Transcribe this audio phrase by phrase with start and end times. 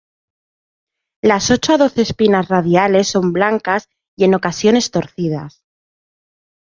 [1.21, 5.63] Las ocho a doce espinas radiales son blancas y en ocasiones torcidas.